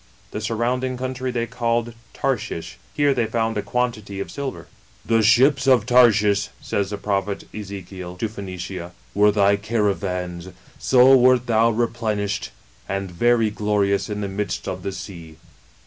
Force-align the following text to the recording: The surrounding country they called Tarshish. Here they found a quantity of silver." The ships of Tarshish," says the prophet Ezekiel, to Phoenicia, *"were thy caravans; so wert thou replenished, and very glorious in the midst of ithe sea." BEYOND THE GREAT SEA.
The 0.31 0.41
surrounding 0.41 0.97
country 0.97 1.29
they 1.29 1.45
called 1.45 1.93
Tarshish. 2.11 2.79
Here 2.95 3.13
they 3.13 3.27
found 3.27 3.55
a 3.55 3.61
quantity 3.61 4.19
of 4.19 4.31
silver." 4.31 4.65
The 5.05 5.21
ships 5.21 5.67
of 5.67 5.85
Tarshish," 5.85 6.49
says 6.59 6.89
the 6.89 6.97
prophet 6.97 7.43
Ezekiel, 7.53 8.15
to 8.17 8.27
Phoenicia, 8.27 8.93
*"were 9.13 9.31
thy 9.31 9.57
caravans; 9.57 10.49
so 10.79 11.15
wert 11.15 11.45
thou 11.45 11.69
replenished, 11.69 12.49
and 12.89 13.11
very 13.11 13.51
glorious 13.51 14.09
in 14.09 14.21
the 14.21 14.27
midst 14.27 14.67
of 14.67 14.79
ithe 14.83 14.93
sea." 14.95 15.13
BEYOND 15.21 15.27
THE 15.27 15.29
GREAT 15.33 15.37
SEA. 15.43 15.49